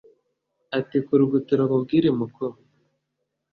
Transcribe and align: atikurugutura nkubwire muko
atikurugutura 0.77 1.61
nkubwire 1.67 2.09
muko 2.17 2.45